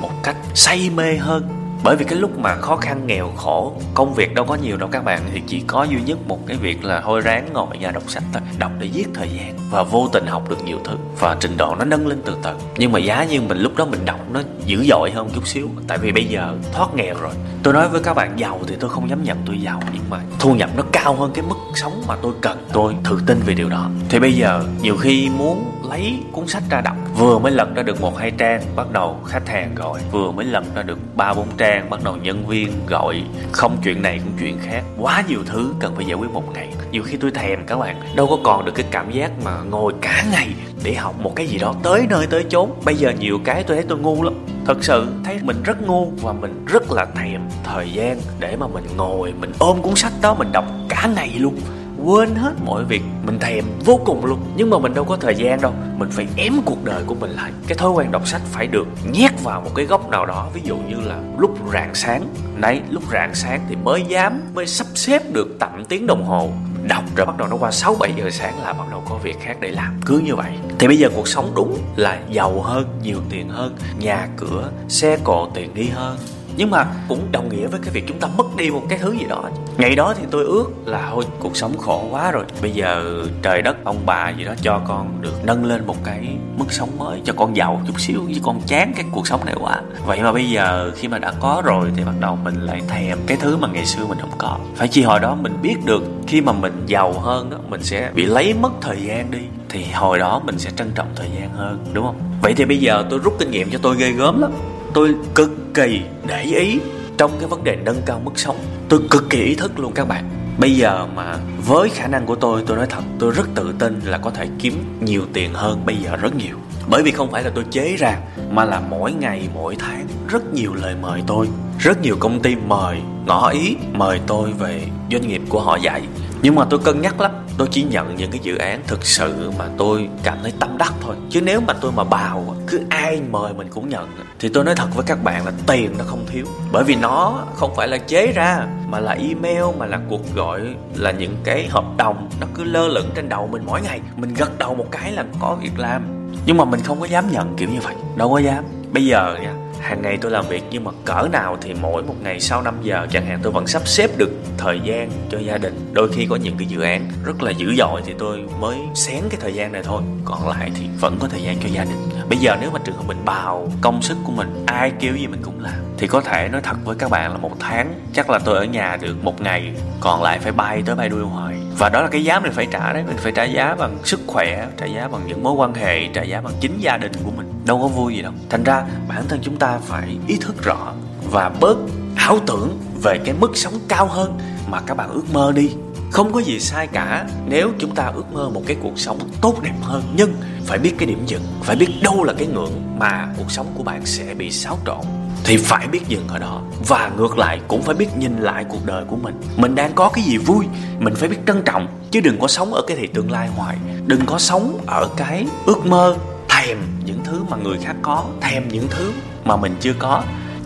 một 0.00 0.10
cách 0.22 0.36
say 0.54 0.90
mê 0.94 1.16
hơn. 1.16 1.48
Bởi 1.84 1.96
vì 1.96 2.04
cái 2.04 2.18
lúc 2.18 2.38
mà 2.38 2.54
khó 2.56 2.76
khăn, 2.76 3.06
nghèo, 3.06 3.32
khổ, 3.36 3.72
công 3.94 4.14
việc 4.14 4.34
đâu 4.34 4.44
có 4.44 4.54
nhiều 4.54 4.76
đâu 4.76 4.88
các 4.92 5.04
bạn. 5.04 5.20
Thì 5.32 5.42
chỉ 5.46 5.62
có 5.66 5.84
duy 5.84 6.00
nhất 6.06 6.18
một 6.28 6.38
cái 6.46 6.56
việc 6.56 6.84
là 6.84 7.00
hôi 7.00 7.20
ráng 7.20 7.48
ngồi 7.52 7.66
ở 7.70 7.76
nhà 7.76 7.90
đọc 7.90 8.02
sách 8.06 8.22
thôi 8.32 8.42
đọc 8.64 8.72
để 8.78 8.86
giết 8.86 9.08
thời 9.14 9.28
gian 9.28 9.54
và 9.70 9.82
vô 9.82 10.08
tình 10.12 10.26
học 10.26 10.50
được 10.50 10.64
nhiều 10.64 10.78
thứ. 10.84 10.96
Và 11.20 11.36
trình 11.40 11.56
độ 11.56 11.74
nó 11.78 11.84
nâng 11.84 12.06
lên 12.06 12.22
từ 12.24 12.36
từ. 12.42 12.50
Nhưng 12.76 12.92
mà 12.92 12.98
giá 12.98 13.24
như 13.24 13.40
mình 13.40 13.58
lúc 13.58 13.76
đó 13.76 13.84
mình 13.84 14.04
đọc 14.04 14.20
nó 14.32 14.40
dữ 14.66 14.84
dội 14.88 15.10
hơn 15.10 15.30
chút 15.34 15.46
xíu. 15.46 15.68
Tại 15.88 15.98
vì 15.98 16.12
bây 16.12 16.24
giờ 16.24 16.54
thoát 16.72 16.94
nghèo 16.94 17.14
rồi. 17.20 17.32
Tôi 17.62 17.74
nói 17.74 17.88
với 17.88 18.00
các 18.02 18.14
bạn, 18.14 18.32
giàu 18.36 18.60
thì 18.66 18.76
tôi 18.80 18.90
không 18.90 19.10
dám 19.10 19.24
nhận 19.24 19.38
tôi 19.46 19.60
giàu, 19.60 19.80
nhưng 19.92 20.02
mà 20.10 20.20
thu 20.38 20.54
nhập 20.54 20.70
nó 20.76 20.82
cao 20.92 21.14
hơn 21.14 21.30
cái 21.34 21.44
mức 21.48 21.54
sống 21.74 22.02
mà 22.08 22.16
tôi 22.22 22.32
cần. 22.40 22.66
Tôi 22.72 22.94
tự 23.04 23.20
tin 23.26 23.40
về 23.46 23.54
điều 23.54 23.68
đó. 23.68 23.90
Thì 24.08 24.18
bây 24.18 24.32
giờ 24.32 24.64
nhiều 24.82 24.96
khi 24.96 25.28
muốn 25.38 25.64
lấy 25.90 26.18
cuốn 26.32 26.46
sách 26.46 26.62
ra 26.70 26.80
đọc. 26.80 26.96
Vừa 27.18 27.38
mới 27.38 27.52
lật 27.52 27.74
ra 27.74 27.82
được 27.82 28.00
một 28.00 28.18
hai 28.18 28.30
trang, 28.30 28.62
bắt 28.76 28.92
đầu 28.92 29.20
khách 29.26 29.48
hàng 29.48 29.74
gọi. 29.74 30.00
Vừa 30.10 30.30
mới 30.30 30.44
lật 30.44 30.64
ra 30.74 30.82
được 30.82 30.98
ba 31.16 31.34
bốn 31.34 31.48
trang, 31.56 31.90
bắt 31.90 32.04
đầu 32.04 32.16
nhân 32.16 32.46
viên 32.46 32.72
gọi. 32.86 33.22
Không, 33.52 33.76
chuyện 33.84 34.02
này 34.02 34.20
cũng 34.24 34.32
chuyện 34.40 34.58
khác. 34.62 34.82
Quá 34.98 35.22
nhiều 35.28 35.40
thứ 35.46 35.74
cần 35.80 35.94
phải 35.96 36.04
giải 36.04 36.14
quyết 36.14 36.30
một 36.30 36.54
ngày. 36.54 36.72
Nhiều 36.90 37.02
khi 37.02 37.16
tôi 37.16 37.30
thèm 37.30 37.66
các 37.66 37.76
bạn. 37.76 38.00
Đâu 38.16 38.26
có 38.26 38.38
còn 38.44 38.53
được 38.62 38.72
cái 38.74 38.86
cảm 38.90 39.10
giác 39.10 39.30
mà 39.44 39.62
ngồi 39.70 39.92
cả 40.00 40.24
ngày 40.30 40.48
để 40.84 40.94
học 40.94 41.20
một 41.20 41.32
cái 41.36 41.46
gì 41.46 41.58
đó 41.58 41.74
tới 41.82 42.06
nơi 42.10 42.26
tới 42.26 42.44
chốn. 42.48 42.70
Bây 42.84 42.94
giờ 42.94 43.12
nhiều 43.18 43.38
cái 43.44 43.62
tôi 43.62 43.76
thấy 43.76 43.86
tôi 43.88 43.98
ngu 43.98 44.22
lắm. 44.22 44.34
Thật 44.66 44.84
sự 44.84 45.06
thấy 45.24 45.38
mình 45.42 45.62
rất 45.64 45.82
ngu 45.86 46.10
và 46.22 46.32
mình 46.32 46.64
rất 46.66 46.92
là 46.92 47.04
thèm 47.04 47.40
thời 47.64 47.92
gian 47.92 48.20
để 48.38 48.56
mà 48.56 48.66
mình 48.66 48.84
ngồi, 48.96 49.32
mình 49.40 49.52
ôm 49.58 49.82
cuốn 49.82 49.94
sách 49.94 50.12
đó, 50.22 50.34
mình 50.34 50.52
đọc 50.52 50.64
cả 50.88 51.08
ngày 51.16 51.32
luôn. 51.38 51.56
Quên 52.04 52.34
hết 52.34 52.52
mọi 52.64 52.84
việc, 52.84 53.02
mình 53.26 53.38
thèm 53.38 53.64
vô 53.84 54.00
cùng 54.04 54.24
luôn. 54.24 54.38
Nhưng 54.56 54.70
mà 54.70 54.78
mình 54.78 54.94
đâu 54.94 55.04
có 55.04 55.16
thời 55.16 55.34
gian 55.34 55.60
đâu. 55.60 55.72
Mình 55.96 56.10
phải 56.10 56.26
ém 56.36 56.52
cuộc 56.64 56.84
đời 56.84 57.02
của 57.06 57.14
mình 57.14 57.30
lại. 57.30 57.52
Cái 57.66 57.78
thói 57.78 57.90
quen 57.90 58.10
đọc 58.10 58.28
sách 58.28 58.42
phải 58.52 58.66
được 58.66 58.86
nhét 59.12 59.42
vào 59.42 59.60
một 59.60 59.70
cái 59.74 59.86
góc 59.86 60.10
nào 60.10 60.26
đó. 60.26 60.48
Ví 60.54 60.60
dụ 60.64 60.76
như 60.76 60.96
là 61.00 61.20
lúc 61.38 61.58
rạng 61.72 61.94
sáng. 61.94 62.22
Đấy, 62.60 62.80
lúc 62.90 63.02
rạng 63.12 63.34
sáng 63.34 63.60
thì 63.68 63.76
mới 63.76 64.02
dám, 64.08 64.40
mới 64.54 64.66
sắp 64.66 64.86
xếp 64.94 65.32
được 65.32 65.56
tạm 65.60 65.84
tiếng 65.84 66.06
đồng 66.06 66.24
hồ 66.24 66.50
đọc 66.88 67.04
rồi 67.16 67.26
bắt 67.26 67.36
đầu 67.36 67.48
nó 67.48 67.56
qua 67.56 67.70
6 67.70 67.96
7 68.00 68.12
giờ 68.16 68.30
sáng 68.30 68.62
là 68.62 68.72
bắt 68.72 68.84
đầu 68.90 69.02
có 69.08 69.16
việc 69.16 69.40
khác 69.40 69.56
để 69.60 69.70
làm. 69.70 70.00
Cứ 70.06 70.18
như 70.18 70.36
vậy. 70.36 70.52
Thì 70.78 70.86
bây 70.86 70.98
giờ 70.98 71.08
cuộc 71.14 71.28
sống 71.28 71.52
đúng 71.54 71.78
là 71.96 72.20
giàu 72.30 72.60
hơn, 72.60 72.98
nhiều 73.02 73.18
tiền 73.30 73.48
hơn, 73.48 73.76
nhà 73.98 74.28
cửa, 74.36 74.70
xe 74.88 75.16
cộ 75.24 75.48
tiện 75.54 75.74
nghi 75.74 75.88
hơn 75.88 76.18
nhưng 76.56 76.70
mà 76.70 76.86
cũng 77.08 77.32
đồng 77.32 77.48
nghĩa 77.48 77.66
với 77.66 77.80
cái 77.80 77.90
việc 77.92 78.04
chúng 78.08 78.18
ta 78.18 78.28
mất 78.36 78.56
đi 78.56 78.70
một 78.70 78.82
cái 78.88 78.98
thứ 78.98 79.12
gì 79.12 79.24
đó. 79.28 79.44
Ngày 79.78 79.94
đó 79.94 80.14
thì 80.18 80.24
tôi 80.30 80.44
ước 80.44 80.66
là 80.84 81.08
thôi, 81.10 81.24
cuộc 81.38 81.56
sống 81.56 81.78
khổ 81.78 82.08
quá 82.10 82.30
rồi. 82.30 82.44
Bây 82.62 82.70
giờ 82.70 83.22
trời 83.42 83.62
đất, 83.62 83.76
ông 83.84 83.96
bà 84.06 84.30
gì 84.30 84.44
đó 84.44 84.52
cho 84.62 84.80
con 84.88 85.22
được 85.22 85.44
nâng 85.44 85.64
lên 85.64 85.86
một 85.86 85.96
cái 86.04 86.36
mức 86.58 86.72
sống 86.72 86.98
mới, 86.98 87.20
cho 87.24 87.32
con 87.36 87.56
giàu 87.56 87.82
chút 87.86 88.00
xíu, 88.00 88.20
chứ 88.34 88.40
con 88.42 88.60
chán 88.66 88.92
cái 88.96 89.04
cuộc 89.10 89.26
sống 89.26 89.44
này 89.44 89.54
quá. 89.60 89.80
Vậy 90.06 90.22
mà 90.22 90.32
bây 90.32 90.50
giờ 90.50 90.90
khi 90.96 91.08
mà 91.08 91.18
đã 91.18 91.32
có 91.40 91.62
rồi 91.64 91.92
thì 91.96 92.04
bắt 92.04 92.14
đầu 92.20 92.38
mình 92.44 92.60
lại 92.60 92.82
thèm 92.88 93.18
cái 93.26 93.36
thứ 93.40 93.56
mà 93.56 93.68
ngày 93.72 93.86
xưa 93.86 94.06
mình 94.06 94.18
không 94.20 94.38
có. 94.38 94.58
Phải 94.76 94.88
chi 94.88 95.02
hồi 95.02 95.20
đó 95.20 95.34
mình 95.34 95.62
biết 95.62 95.76
được 95.84 96.02
khi 96.26 96.40
mà 96.40 96.52
mình 96.52 96.82
giàu 96.86 97.12
hơn 97.12 97.50
đó, 97.50 97.56
mình 97.68 97.82
sẽ 97.82 98.10
bị 98.14 98.24
lấy 98.24 98.54
mất 98.54 98.72
thời 98.80 99.02
gian 99.02 99.30
đi, 99.30 99.40
thì 99.68 99.84
hồi 99.94 100.18
đó 100.18 100.40
mình 100.44 100.58
sẽ 100.58 100.70
trân 100.76 100.90
trọng 100.94 101.08
thời 101.16 101.28
gian 101.38 101.50
hơn, 101.50 101.84
đúng 101.92 102.04
không? 102.04 102.16
Vậy 102.42 102.54
thì 102.56 102.64
bây 102.64 102.78
giờ 102.78 103.04
tôi 103.10 103.18
rút 103.18 103.36
kinh 103.38 103.50
nghiệm 103.50 103.70
cho 103.70 103.78
tôi 103.82 103.96
ghê 103.96 104.10
gớm 104.10 104.40
lắm 104.40 104.52
tôi 104.94 105.14
cực 105.34 105.50
kỳ 105.74 106.00
để 106.26 106.42
ý 106.42 106.78
trong 107.18 107.30
cái 107.38 107.48
vấn 107.48 107.64
đề 107.64 107.76
nâng 107.76 108.02
cao 108.06 108.20
mức 108.24 108.32
sống. 108.34 108.56
Tôi 108.88 109.00
cực 109.10 109.30
kỳ 109.30 109.38
ý 109.38 109.54
thức 109.54 109.78
luôn 109.78 109.92
các 109.92 110.08
bạn. 110.08 110.30
Bây 110.58 110.76
giờ 110.76 111.06
mà 111.14 111.36
với 111.66 111.88
khả 111.88 112.06
năng 112.06 112.26
của 112.26 112.34
tôi 112.34 112.62
tôi 112.66 112.76
nói 112.76 112.86
thật, 112.90 113.02
tôi 113.18 113.30
rất 113.30 113.48
tự 113.54 113.74
tin 113.78 114.00
là 114.04 114.18
có 114.18 114.30
thể 114.30 114.46
kiếm 114.58 114.98
nhiều 115.00 115.22
tiền 115.32 115.54
hơn 115.54 115.86
bây 115.86 115.96
giờ 115.96 116.16
rất 116.16 116.36
nhiều. 116.36 116.56
Bởi 116.88 117.02
vì 117.02 117.10
không 117.10 117.30
phải 117.30 117.42
là 117.42 117.50
tôi 117.54 117.64
chế 117.70 117.96
ra, 117.96 118.18
mà 118.50 118.64
là 118.64 118.80
mỗi 118.80 119.12
ngày, 119.12 119.48
mỗi 119.54 119.76
tháng, 119.78 120.06
rất 120.28 120.54
nhiều 120.54 120.74
lời 120.74 120.94
mời 121.02 121.22
tôi. 121.26 121.48
Rất 121.78 122.02
nhiều 122.02 122.16
công 122.20 122.40
ty 122.40 122.56
mời 122.56 123.00
ngỏ 123.26 123.48
ý, 123.48 123.76
mời 123.92 124.20
tôi 124.26 124.52
về 124.52 124.82
doanh 125.10 125.28
nghiệp 125.28 125.42
của 125.48 125.60
họ 125.60 125.76
dạy. 125.76 126.02
Nhưng 126.42 126.54
mà 126.54 126.64
tôi 126.70 126.80
cân 126.84 127.00
nhắc 127.00 127.20
lắm 127.20 127.30
tôi 127.58 127.68
chỉ 127.70 127.82
nhận 127.82 128.16
những 128.16 128.30
cái 128.30 128.40
dự 128.42 128.56
án 128.56 128.82
thực 128.86 129.04
sự 129.06 129.50
mà 129.58 129.64
tôi 129.78 130.08
cảm 130.22 130.38
thấy 130.42 130.52
tâm 130.60 130.78
đắc 130.78 130.92
thôi. 131.00 131.16
Chứ 131.30 131.40
nếu 131.40 131.60
mà 131.60 131.74
tôi 131.80 131.92
mà 131.92 132.04
bào 132.04 132.56
cứ 132.66 132.80
ai 132.88 133.20
mời 133.30 133.52
mình 133.52 133.68
cũng 133.70 133.88
nhận 133.88 134.08
thì 134.38 134.48
tôi 134.48 134.64
nói 134.64 134.74
thật 134.74 134.88
với 134.94 135.04
các 135.06 135.24
bạn 135.24 135.46
là 135.46 135.52
tiền 135.66 135.94
nó 135.98 136.04
không 136.04 136.26
thiếu. 136.26 136.46
Bởi 136.72 136.84
vì 136.84 136.94
nó 136.94 137.44
không 137.54 137.74
phải 137.76 137.88
là 137.88 137.98
chế 137.98 138.32
ra, 138.32 138.66
mà 138.88 139.00
là 139.00 139.12
email, 139.12 139.64
mà 139.78 139.86
là 139.86 140.00
cuộc 140.08 140.34
gọi, 140.34 140.60
là 140.94 141.10
những 141.10 141.36
cái 141.44 141.68
hợp 141.70 141.84
đồng. 141.96 142.30
Nó 142.40 142.46
cứ 142.54 142.64
lơ 142.64 142.88
lửng 142.88 143.10
trên 143.14 143.28
đầu 143.28 143.48
mình 143.52 143.62
mỗi 143.66 143.80
ngày. 143.82 144.00
Mình 144.16 144.34
gật 144.34 144.58
đầu 144.58 144.74
một 144.74 144.86
cái 144.90 145.12
là 145.12 145.24
có 145.40 145.56
việc 145.62 145.78
làm. 145.78 146.02
Nhưng 146.46 146.56
mà 146.56 146.64
mình 146.64 146.80
không 146.80 147.00
có 147.00 147.06
dám 147.06 147.30
nhận 147.30 147.56
kiểu 147.56 147.68
như 147.68 147.80
vậy. 147.82 147.94
Đâu 148.16 148.30
có 148.30 148.38
dám. 148.38 148.64
Bây 148.92 149.06
giờ 149.06 149.38
nha 149.42 149.63
hàng 149.84 150.02
ngày 150.02 150.18
tôi 150.20 150.30
làm 150.30 150.44
việc 150.48 150.62
nhưng 150.70 150.84
mà 150.84 150.90
cỡ 151.04 151.28
nào 151.32 151.56
thì 151.60 151.74
mỗi 151.74 152.02
một 152.02 152.14
ngày 152.22 152.40
sau 152.40 152.62
5 152.62 152.74
giờ 152.82 153.06
chẳng 153.10 153.26
hạn 153.26 153.38
tôi 153.42 153.52
vẫn 153.52 153.66
sắp 153.66 153.88
xếp 153.88 154.10
được 154.16 154.30
thời 154.58 154.80
gian 154.84 155.10
cho 155.30 155.38
gia 155.38 155.58
đình. 155.58 155.90
Đôi 155.92 156.12
khi 156.12 156.26
có 156.26 156.36
những 156.36 156.56
cái 156.58 156.66
dự 156.66 156.80
án 156.80 157.08
rất 157.24 157.42
là 157.42 157.50
dữ 157.50 157.74
dội 157.74 158.02
thì 158.06 158.14
tôi 158.18 158.44
mới 158.60 158.76
xén 158.94 159.20
cái 159.30 159.40
thời 159.40 159.54
gian 159.54 159.72
này 159.72 159.82
thôi. 159.84 160.02
Còn 160.24 160.48
lại 160.48 160.70
thì 160.74 160.86
vẫn 161.00 161.16
có 161.20 161.28
thời 161.28 161.42
gian 161.42 161.56
cho 161.62 161.68
gia 161.68 161.84
đình. 161.84 162.08
Bây 162.28 162.38
giờ 162.38 162.56
nếu 162.60 162.70
mà 162.70 162.78
trường 162.84 162.96
hợp 162.96 163.04
mình 163.06 163.24
bào 163.24 163.68
công 163.80 164.02
sức 164.02 164.16
của 164.24 164.32
mình, 164.32 164.64
ai 164.66 164.92
kêu 165.00 165.16
gì 165.16 165.26
mình 165.26 165.42
cũng 165.42 165.60
làm. 165.60 165.74
Thì 165.98 166.06
có 166.06 166.20
thể 166.20 166.48
nói 166.48 166.60
thật 166.64 166.76
với 166.84 166.96
các 166.98 167.10
bạn 167.10 167.32
là 167.32 167.38
một 167.38 167.52
tháng, 167.60 167.94
chắc 168.12 168.30
là 168.30 168.38
tôi 168.38 168.56
ở 168.56 168.64
nhà 168.64 168.96
được 169.00 169.24
một 169.24 169.40
ngày, 169.40 169.72
còn 170.00 170.22
lại 170.22 170.38
phải 170.38 170.52
bay 170.52 170.82
tới 170.86 170.94
bay 170.96 171.08
đuôi 171.08 171.22
hoài 171.22 171.54
và 171.78 171.88
đó 171.88 172.02
là 172.02 172.08
cái 172.08 172.24
giá 172.24 172.40
mình 172.40 172.52
phải 172.52 172.66
trả 172.70 172.92
đấy. 172.92 173.02
Mình 173.06 173.16
phải 173.16 173.32
trả 173.32 173.44
giá 173.44 173.74
bằng 173.78 173.98
sức 174.04 174.20
khỏe, 174.26 174.66
trả 174.76 174.86
giá 174.86 175.08
bằng 175.08 175.22
những 175.26 175.42
mối 175.42 175.52
quan 175.52 175.74
hệ, 175.74 176.08
trả 176.14 176.22
giá 176.22 176.40
bằng 176.40 176.54
chính 176.60 176.78
gia 176.78 176.96
đình 176.96 177.12
của 177.24 177.30
mình. 177.36 177.52
Đâu 177.66 177.80
có 177.82 177.88
vui 177.88 178.14
gì 178.14 178.22
đâu. 178.22 178.32
Thành 178.50 178.64
ra, 178.64 178.84
bản 179.08 179.24
thân 179.28 179.40
chúng 179.42 179.56
ta 179.56 179.78
phải 179.78 180.16
ý 180.26 180.36
thức 180.40 180.62
rõ 180.64 180.92
và 181.30 181.50
bớt 181.60 181.76
ảo 182.16 182.38
tưởng 182.46 182.78
về 183.02 183.18
cái 183.24 183.34
mức 183.40 183.56
sống 183.56 183.74
cao 183.88 184.06
hơn 184.06 184.38
mà 184.70 184.80
các 184.86 184.96
bạn 184.96 185.10
ước 185.10 185.24
mơ 185.32 185.52
đi. 185.56 185.70
Không 186.10 186.32
có 186.32 186.40
gì 186.40 186.60
sai 186.60 186.86
cả 186.86 187.26
nếu 187.46 187.70
chúng 187.78 187.94
ta 187.94 188.06
ước 188.14 188.32
mơ 188.32 188.48
một 188.48 188.62
cái 188.66 188.76
cuộc 188.82 188.98
sống 188.98 189.18
tốt 189.40 189.62
đẹp 189.62 189.74
hơn. 189.82 190.02
Nhưng 190.16 190.34
phải 190.64 190.78
biết 190.78 190.94
cái 190.98 191.06
điểm 191.06 191.26
dừng, 191.26 191.42
phải 191.62 191.76
biết 191.76 191.88
đâu 192.02 192.24
là 192.24 192.32
cái 192.38 192.46
ngưỡng 192.46 192.98
mà 192.98 193.28
cuộc 193.38 193.50
sống 193.50 193.66
của 193.74 193.82
bạn 193.82 194.06
sẽ 194.06 194.34
bị 194.34 194.50
xáo 194.50 194.78
trộn 194.86 195.04
thì 195.44 195.56
phải 195.56 195.88
biết 195.88 196.00
dừng 196.08 196.28
ở 196.28 196.38
đó. 196.38 196.62
Và 196.88 197.10
ngược 197.16 197.38
lại, 197.38 197.60
cũng 197.68 197.82
phải 197.82 197.94
biết 197.94 198.16
nhìn 198.16 198.38
lại 198.38 198.64
cuộc 198.68 198.86
đời 198.86 199.04
của 199.08 199.16
mình. 199.16 199.40
Mình 199.56 199.74
đang 199.74 199.92
có 199.94 200.08
cái 200.08 200.24
gì 200.24 200.36
vui, 200.36 200.66
mình 200.98 201.14
phải 201.14 201.28
biết 201.28 201.38
trân 201.46 201.62
trọng. 201.64 201.86
Chứ 202.10 202.20
đừng 202.20 202.38
có 202.40 202.48
sống 202.48 202.74
ở 202.74 202.82
cái 202.86 202.96
thị 202.96 203.06
tương 203.06 203.30
lai 203.30 203.48
hoài. 203.48 203.76
Đừng 204.06 204.26
có 204.26 204.38
sống 204.38 204.78
ở 204.86 205.08
cái 205.16 205.46
ước 205.66 205.86
mơ 205.86 206.16
thèm 206.48 206.78
những 207.04 207.20
thứ 207.24 207.44
mà 207.50 207.56
người 207.56 207.78
khác 207.82 207.96
có, 208.02 208.24
thèm 208.40 208.68
những 208.68 208.86
thứ 208.90 209.12
mà 209.44 209.56
mình 209.56 209.74
chưa 209.80 209.94
có 209.98 210.22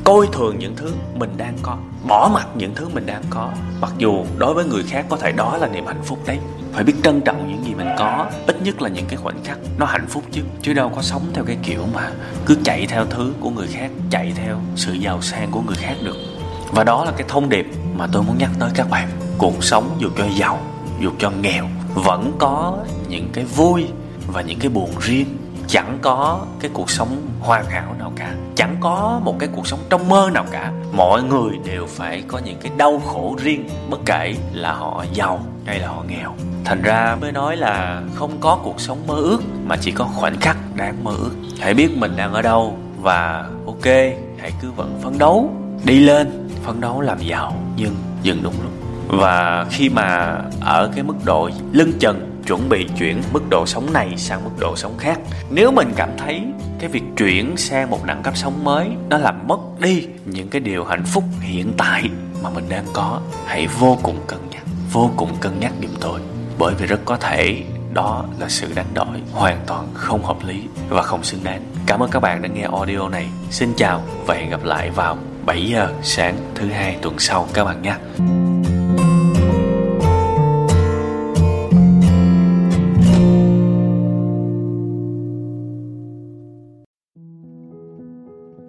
coi 0.08 0.28
thường 0.32 0.58
những 0.58 0.76
thứ 0.76 0.92
mình 1.14 1.30
đang 1.36 1.56
có, 1.62 1.76
bỏ 2.08 2.30
mặc 2.34 2.48
những 2.54 2.74
thứ 2.74 2.88
mình 2.88 3.06
đang 3.06 3.22
có. 3.30 3.52
Mặc 3.80 3.92
dù 3.98 4.24
đối 4.38 4.54
với 4.54 4.64
người 4.64 4.82
khác 4.82 5.06
có 5.08 5.16
thể 5.16 5.32
đó 5.32 5.56
là 5.56 5.68
niềm 5.68 5.86
hạnh 5.86 6.02
phúc 6.04 6.18
đấy, 6.26 6.38
phải 6.72 6.84
biết 6.84 6.94
trân 7.02 7.20
trọng 7.20 7.48
những 7.48 7.64
gì 7.64 7.74
mình 7.74 7.88
có, 7.98 8.26
ít 8.46 8.62
nhất 8.62 8.82
là 8.82 8.88
những 8.88 9.06
cái 9.08 9.16
khoảnh 9.16 9.44
khắc 9.44 9.58
nó 9.78 9.86
hạnh 9.86 10.06
phúc 10.08 10.24
chứ. 10.32 10.42
Chứ 10.62 10.72
đâu 10.72 10.92
có 10.96 11.02
sống 11.02 11.22
theo 11.34 11.44
cái 11.44 11.56
kiểu 11.62 11.84
mà 11.94 12.10
cứ 12.46 12.56
chạy 12.64 12.86
theo 12.86 13.06
thứ 13.06 13.32
của 13.40 13.50
người 13.50 13.66
khác, 13.66 13.90
chạy 14.10 14.32
theo 14.36 14.60
sự 14.76 14.92
giàu 14.92 15.22
sang 15.22 15.50
của 15.50 15.60
người 15.60 15.76
khác 15.76 15.94
được. 16.04 16.16
Và 16.72 16.84
đó 16.84 17.04
là 17.04 17.12
cái 17.12 17.24
thông 17.28 17.48
điệp 17.48 17.66
mà 17.96 18.06
tôi 18.12 18.22
muốn 18.22 18.38
nhắc 18.38 18.50
tới 18.58 18.70
các 18.74 18.90
bạn. 18.90 19.08
Cuộc 19.38 19.64
sống 19.64 19.96
dù 19.98 20.08
cho 20.18 20.24
giàu, 20.36 20.60
dù 21.00 21.10
cho 21.18 21.30
nghèo, 21.30 21.66
vẫn 21.94 22.32
có 22.38 22.78
những 23.08 23.28
cái 23.32 23.44
vui 23.44 23.86
và 24.26 24.42
những 24.42 24.58
cái 24.58 24.68
buồn 24.68 24.90
riêng 25.00 25.37
chẳng 25.68 25.98
có 26.02 26.40
cái 26.60 26.70
cuộc 26.74 26.90
sống 26.90 27.08
hoàn 27.40 27.64
hảo 27.64 27.94
nào 27.98 28.12
cả. 28.16 28.34
Chẳng 28.56 28.76
có 28.80 29.20
một 29.24 29.36
cái 29.38 29.48
cuộc 29.54 29.66
sống 29.66 29.80
trong 29.90 30.08
mơ 30.08 30.30
nào 30.32 30.44
cả. 30.50 30.72
Mọi 30.92 31.22
người 31.22 31.58
đều 31.64 31.86
phải 31.86 32.22
có 32.28 32.38
những 32.38 32.56
cái 32.62 32.72
đau 32.76 32.98
khổ 32.98 33.36
riêng, 33.38 33.68
bất 33.90 34.00
kể 34.06 34.34
là 34.52 34.72
họ 34.72 35.04
giàu 35.12 35.40
hay 35.66 35.78
là 35.78 35.88
họ 35.88 36.04
nghèo. 36.08 36.34
Thành 36.64 36.82
ra 36.82 37.16
mới 37.20 37.32
nói 37.32 37.56
là 37.56 38.02
không 38.14 38.32
có 38.40 38.58
cuộc 38.62 38.80
sống 38.80 39.06
mơ 39.06 39.14
ước, 39.14 39.42
mà 39.66 39.76
chỉ 39.76 39.90
có 39.90 40.04
khoảnh 40.04 40.40
khắc 40.40 40.56
đáng 40.74 41.04
mơ 41.04 41.12
ước. 41.18 41.32
Hãy 41.60 41.74
biết 41.74 41.96
mình 41.96 42.16
đang 42.16 42.32
ở 42.32 42.42
đâu 42.42 42.78
và 43.00 43.48
ok, 43.66 43.84
hãy 44.38 44.52
cứ 44.62 44.70
vẫn 44.76 44.98
phấn 45.02 45.18
đấu, 45.18 45.50
đi 45.84 45.98
lên, 45.98 46.48
phấn 46.62 46.80
đấu 46.80 47.00
làm 47.00 47.18
giàu. 47.18 47.54
Nhưng 47.76 47.94
dừng 48.22 48.42
đúng 48.42 48.54
lúc. 48.62 48.72
Và 49.08 49.66
khi 49.70 49.88
mà 49.88 50.38
ở 50.60 50.90
cái 50.94 51.04
mức 51.04 51.14
độ 51.24 51.50
lưng 51.72 51.92
chừng 52.00 52.27
chuẩn 52.48 52.68
bị 52.68 52.86
chuyển 52.98 53.22
mức 53.32 53.42
độ 53.50 53.66
sống 53.66 53.92
này 53.92 54.16
sang 54.16 54.44
mức 54.44 54.50
độ 54.58 54.76
sống 54.76 54.98
khác. 54.98 55.18
Nếu 55.50 55.70
mình 55.70 55.92
cảm 55.96 56.10
thấy 56.18 56.42
cái 56.78 56.88
việc 56.88 57.02
chuyển 57.16 57.56
sang 57.56 57.90
một 57.90 58.04
đẳng 58.04 58.22
cấp 58.22 58.36
sống 58.36 58.64
mới, 58.64 58.88
nó 59.10 59.18
làm 59.18 59.46
mất 59.48 59.58
đi 59.80 60.06
những 60.24 60.48
cái 60.48 60.60
điều 60.60 60.84
hạnh 60.84 61.04
phúc 61.04 61.24
hiện 61.40 61.72
tại 61.76 62.04
mà 62.42 62.50
mình 62.50 62.64
đang 62.68 62.84
có, 62.92 63.20
hãy 63.46 63.66
vô 63.66 63.98
cùng 64.02 64.16
cân 64.26 64.38
nhắc, 64.50 64.62
vô 64.92 65.10
cùng 65.16 65.36
cân 65.40 65.60
nhắc 65.60 65.72
giùm 65.82 65.90
tôi 66.00 66.20
bởi 66.58 66.74
vì 66.74 66.86
rất 66.86 67.00
có 67.04 67.16
thể 67.16 67.62
đó 67.92 68.24
là 68.38 68.48
sự 68.48 68.72
đánh 68.74 68.94
đổi 68.94 69.22
hoàn 69.32 69.60
toàn 69.66 69.88
không 69.94 70.24
hợp 70.24 70.36
lý 70.44 70.62
và 70.88 71.02
không 71.02 71.24
xứng 71.24 71.44
đáng. 71.44 71.62
Cảm 71.86 72.02
ơn 72.02 72.10
các 72.10 72.20
bạn 72.20 72.42
đã 72.42 72.48
nghe 72.48 72.62
audio 72.62 73.08
này. 73.08 73.28
Xin 73.50 73.72
chào 73.76 74.02
và 74.26 74.34
hẹn 74.34 74.50
gặp 74.50 74.64
lại 74.64 74.90
vào 74.90 75.18
7 75.46 75.66
giờ 75.66 75.94
sáng 76.02 76.36
thứ 76.54 76.68
hai 76.68 76.96
tuần 77.02 77.18
sau 77.18 77.48
các 77.54 77.64
bạn 77.64 77.82
nhé 77.82 77.94